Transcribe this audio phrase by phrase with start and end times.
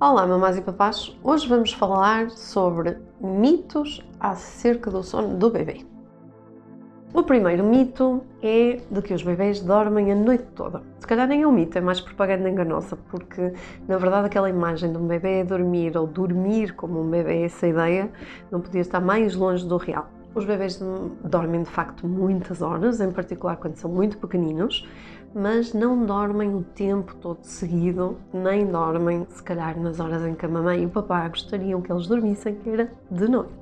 [0.00, 1.18] Olá, mamás e papás!
[1.24, 5.84] Hoje vamos falar sobre mitos acerca do sono do bebê.
[7.12, 10.84] O primeiro mito é de que os bebês dormem a noite toda.
[11.00, 13.52] Se calhar nem é um mito, é mais propaganda enganosa, porque
[13.88, 18.08] na verdade aquela imagem de um bebê dormir ou dormir como um bebê, essa ideia,
[18.52, 20.08] não podia estar mais longe do real.
[20.32, 20.80] Os bebês
[21.24, 24.86] dormem de facto muitas horas, em particular quando são muito pequeninos,
[25.34, 30.46] mas não dormem o tempo todo seguido, nem dormem, se calhar, nas horas em que
[30.46, 33.52] a mamãe e o papá gostariam que eles dormissem, que era de noite.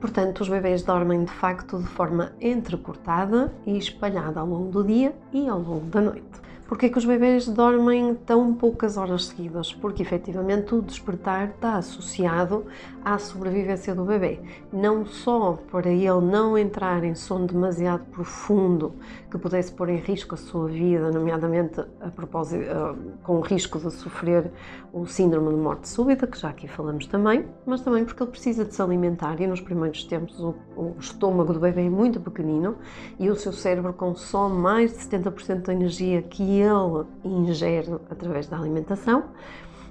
[0.00, 5.14] Portanto, os bebês dormem de facto de forma entrecortada e espalhada ao longo do dia
[5.32, 6.47] e ao longo da noite.
[6.68, 9.72] Porquê que os bebês dormem tão poucas horas seguidas?
[9.72, 12.66] Porque efetivamente o despertar está associado
[13.02, 14.38] à sobrevivência do bebê.
[14.70, 18.94] Não só para ele não entrar em sono demasiado profundo
[19.30, 23.78] que pudesse pôr em risco a sua vida, nomeadamente a propósito, uh, com o risco
[23.78, 24.50] de sofrer
[24.92, 28.64] o síndrome de morte súbita, que já aqui falamos também, mas também porque ele precisa
[28.64, 32.76] de se alimentar e nos primeiros tempos o, o estômago do bebê é muito pequenino
[33.18, 38.58] e o seu cérebro consome mais de 70% da energia que ele ingere através da
[38.58, 39.24] alimentação.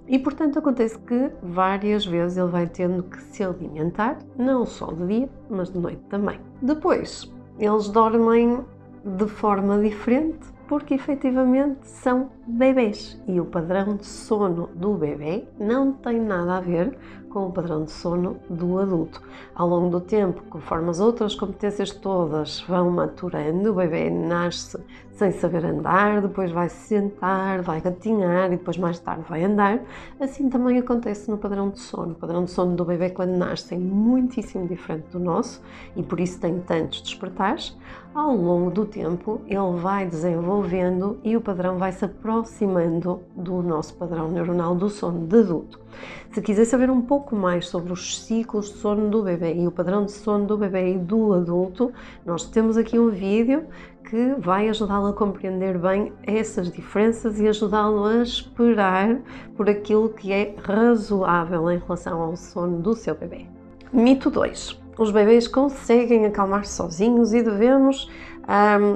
[0.07, 5.05] E portanto acontece que várias vezes ele vai tendo que se alimentar, não só de
[5.05, 6.39] dia, mas de noite também.
[6.61, 8.63] Depois, eles dormem
[9.03, 15.93] de forma diferente porque efetivamente são bebês e o padrão de sono do bebê não
[15.93, 16.97] tem nada a ver
[17.29, 19.21] com o padrão de sono do adulto.
[19.55, 24.77] Ao longo do tempo, conforme as outras competências todas vão maturando, o bebê nasce
[25.17, 29.79] sem saber andar, depois vai se sentar, vai gatinhar e depois mais tarde vai andar.
[30.19, 32.11] Assim também acontece no padrão de sono.
[32.11, 35.61] O padrão de sono do bebê quando nasce é muitíssimo diferente do nosso
[35.95, 37.75] e por isso tem tantos despertares.
[38.13, 43.95] Ao longo do tempo, ele vai desenvolvendo e o padrão vai se aproximando do nosso
[43.95, 45.86] padrão neuronal do sono de adulto.
[46.31, 49.71] Se quiser saber um pouco mais sobre os ciclos de sono do bebê e o
[49.71, 51.91] padrão de sono do bebê e do adulto,
[52.25, 53.65] nós temos aqui um vídeo
[54.09, 59.19] que vai ajudá-lo a compreender bem essas diferenças e ajudá-lo a esperar
[59.55, 63.45] por aquilo que é razoável em relação ao sono do seu bebê.
[63.91, 64.79] Mito 2.
[64.97, 68.09] Os bebês conseguem acalmar-se sozinhos e devemos,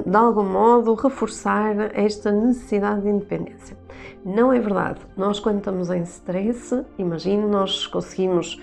[0.06, 3.78] de algum modo, reforçar esta necessidade de independência.
[4.24, 5.00] Não é verdade.
[5.18, 8.62] Nós, quando estamos em stress, imagino, nós conseguimos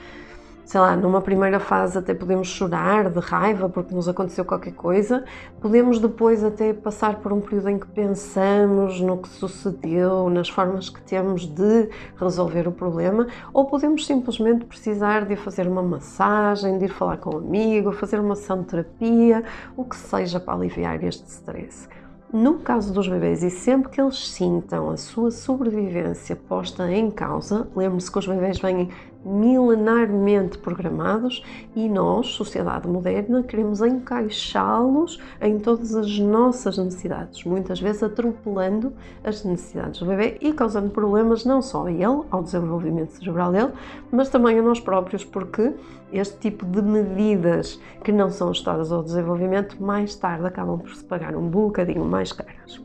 [0.69, 5.25] sei lá, numa primeira fase até podemos chorar de raiva porque nos aconteceu qualquer coisa,
[5.63, 10.91] podemos depois até passar por um período em que pensamos no que sucedeu, nas formas
[10.91, 16.85] que temos de resolver o problema, ou podemos simplesmente precisar de fazer uma massagem, de
[16.85, 21.03] ir falar com um amigo, fazer uma sessão de terapia, o que seja para aliviar
[21.03, 21.89] este stress.
[22.31, 27.67] No caso dos bebês, e sempre que eles sintam a sua sobrevivência posta em causa,
[27.75, 28.91] lembre-se que os bebês vêm
[29.29, 31.45] milenarmente programados
[31.77, 39.45] e nós, sociedade moderna, queremos encaixá-los em todas as nossas necessidades, muitas vezes atropelando as
[39.45, 43.73] necessidades do bebê e causando problemas não só a ele, ao desenvolvimento cerebral dele,
[44.11, 45.75] mas também a nós próprios, porque
[46.13, 51.05] este tipo de medidas que não são ajustadas ao desenvolvimento mais tarde acabam por se
[51.05, 52.81] pagar um bocadinho mais caras.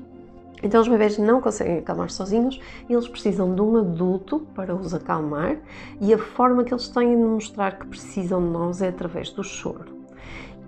[0.64, 4.94] Então os bebês não conseguem acalmar sozinhos e eles precisam de um adulto para os
[4.94, 5.58] acalmar
[6.00, 9.44] e a forma que eles têm de mostrar que precisam de nós é através do
[9.44, 10.02] choro.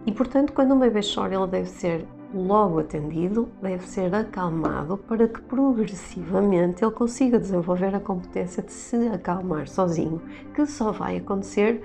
[0.06, 5.28] E portanto, quando um bebê chora, ele deve ser logo atendido, deve ser acalmado para
[5.28, 10.22] que progressivamente ele consiga desenvolver a competência de se acalmar sozinho,
[10.54, 11.82] que só vai acontecer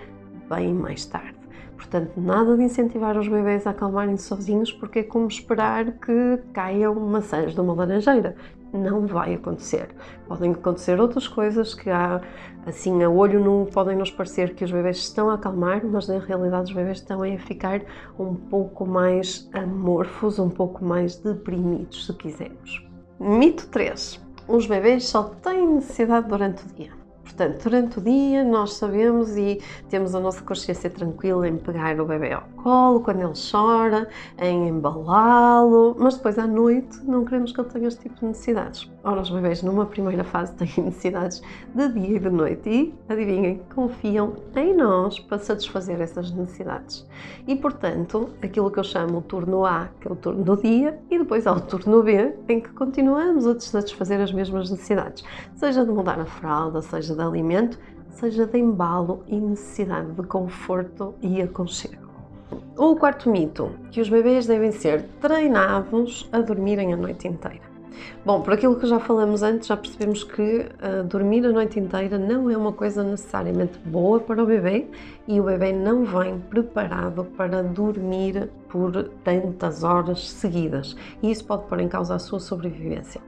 [0.49, 1.40] bem mais tarde.
[1.81, 6.95] Portanto, nada de incentivar os bebês a acalmarem-se sozinhos, porque é como esperar que caiam
[6.95, 8.37] maçãs de uma laranjeira.
[8.71, 9.89] Não vai acontecer.
[10.29, 12.21] Podem acontecer outras coisas que há,
[12.67, 16.19] assim, a olho nu, podem nos parecer que os bebês estão a acalmar, mas na
[16.19, 17.81] realidade os bebês estão a ficar
[18.19, 22.87] um pouco mais amorfos, um pouco mais deprimidos, se quisermos.
[23.19, 24.21] Mito 3.
[24.47, 27.00] Os bebês só têm necessidade durante o dia.
[27.41, 32.05] Portanto, durante o dia nós sabemos e temos a nossa consciência tranquila em pegar o
[32.05, 34.07] bebê ao colo quando ele chora,
[34.39, 38.91] em embalá-lo, mas depois à noite não queremos que ele tenha este tipo de necessidades.
[39.03, 41.43] Os bebês numa primeira fase têm necessidades
[41.75, 47.07] de dia e de noite e, adivinhem, confiam em nós para satisfazer essas necessidades.
[47.47, 50.99] E, portanto, aquilo que eu chamo o turno A, que é o turno do dia,
[51.11, 55.25] e depois há o turno B, em que continuamos a satisfazer as mesmas necessidades,
[55.55, 57.79] seja de mudar a fralda, seja de alimento,
[58.11, 62.11] seja de embalo e necessidade de conforto e aconchego.
[62.77, 67.70] O quarto mito, que os bebês devem ser treinados a dormirem a noite inteira.
[68.25, 72.19] Bom, por aquilo que já falamos antes, já percebemos que uh, dormir a noite inteira
[72.19, 74.87] não é uma coisa necessariamente boa para o bebê
[75.27, 78.93] e o bebê não vem preparado para dormir por
[79.25, 83.21] tantas horas seguidas e isso pode pôr em causa a sua sobrevivência.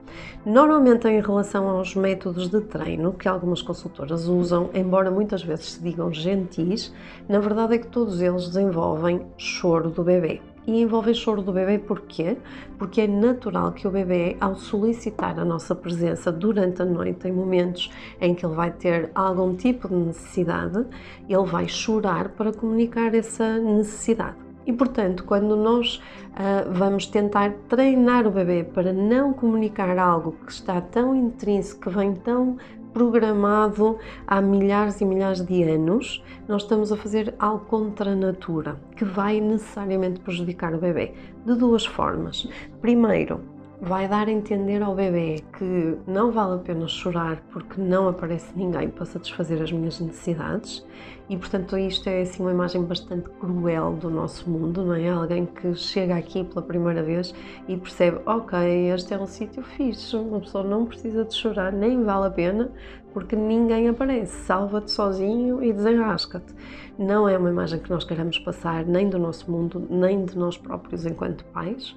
[0.45, 5.81] Normalmente, em relação aos métodos de treino que algumas consultoras usam, embora muitas vezes se
[5.81, 6.93] digam gentis,
[7.27, 11.77] na verdade é que todos eles desenvolvem choro do bebê e envolve choro do bebê
[11.77, 12.37] porquê?
[12.77, 17.31] Porque é natural que o bebê, ao solicitar a nossa presença durante a noite, em
[17.31, 20.85] momentos em que ele vai ter algum tipo de necessidade,
[21.27, 24.37] ele vai chorar para comunicar essa necessidade.
[24.65, 30.51] E portanto, quando nós uh, vamos tentar treinar o bebê para não comunicar algo que
[30.51, 32.57] está tão intrínseco, que vem tão
[32.93, 33.97] programado
[34.27, 39.03] há milhares e milhares de anos, nós estamos a fazer algo contra a natura, que
[39.03, 41.13] vai necessariamente prejudicar o bebê.
[41.45, 42.47] De duas formas.
[42.79, 43.41] Primeiro,
[43.83, 48.57] vai dar a entender ao bebê que não vale a pena chorar porque não aparece
[48.57, 50.85] ninguém para satisfazer as minhas necessidades
[51.29, 55.09] e portanto isto é assim uma imagem bastante cruel do nosso mundo, não é?
[55.09, 57.35] Alguém que chega aqui pela primeira vez
[57.67, 58.57] e percebe, ok,
[58.93, 62.71] este é um sítio fixe, uma pessoa não precisa de chorar, nem vale a pena
[63.13, 66.53] porque ninguém aparece, salva-te sozinho e desenrasca-te.
[66.97, 70.57] Não é uma imagem que nós queremos passar nem do nosso mundo, nem de nós
[70.57, 71.95] próprios enquanto pais.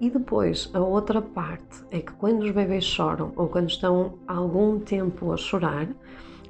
[0.00, 4.80] E depois, a outra parte é que quando os bebês choram ou quando estão algum
[4.80, 5.88] tempo a chorar,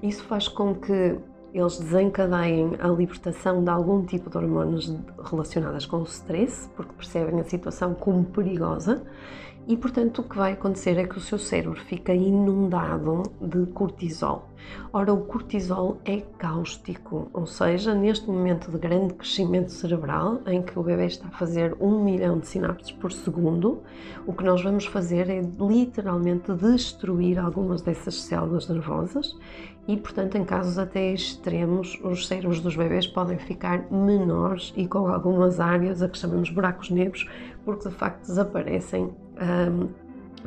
[0.02, 1.16] isso faz com que
[1.52, 4.92] eles desencadeiem a libertação de algum tipo de hormonas
[5.22, 9.04] relacionadas com o stress, porque percebem a situação como perigosa
[9.66, 14.48] e, portanto, o que vai acontecer é que o seu cérebro fica inundado de cortisol.
[14.92, 20.78] Ora, o cortisol é cáustico, ou seja, neste momento de grande crescimento cerebral, em que
[20.78, 23.82] o bebê está a fazer um milhão de sinapses por segundo,
[24.26, 29.36] o que nós vamos fazer é literalmente destruir algumas dessas células nervosas
[29.86, 35.06] e, portanto, em casos até extremos, os cérebros dos bebês podem ficar menores e com
[35.08, 37.28] algumas áreas a que chamamos buracos negros,
[37.64, 39.23] porque de facto desaparecem.
[39.40, 39.88] Um,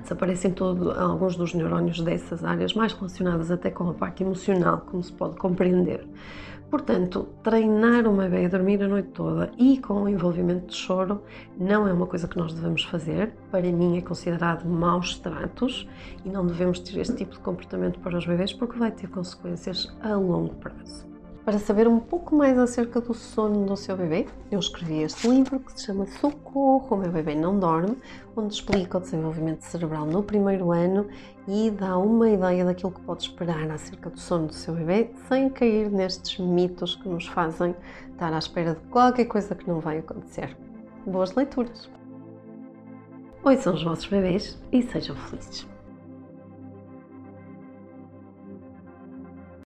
[0.02, 5.04] desaparecem todo, alguns dos neurónios dessas áreas, mais relacionadas até com a parte emocional, como
[5.04, 6.08] se pode compreender.
[6.70, 11.24] Portanto, treinar uma bebê a dormir a noite toda e com o envolvimento de choro
[11.58, 13.32] não é uma coisa que nós devemos fazer.
[13.50, 15.88] Para mim é considerado maus tratos
[16.26, 19.96] e não devemos ter este tipo de comportamento para os bebês porque vai ter consequências
[20.02, 21.17] a longo prazo.
[21.48, 25.62] Para saber um pouco mais acerca do sono do seu bebê, eu escrevi este livro
[25.62, 27.98] que se chama Socorro, o meu bebê não dorme,
[28.36, 31.08] onde explica o desenvolvimento cerebral no primeiro ano
[31.48, 35.50] e dá uma ideia daquilo que pode esperar acerca do sono do seu bebê, sem
[35.50, 37.74] cair nestes mitos que nos fazem
[38.12, 40.54] estar à espera de qualquer coisa que não vai acontecer.
[41.06, 41.90] Boas leituras!
[43.46, 45.77] Oi, são os vossos bebês e sejam felizes!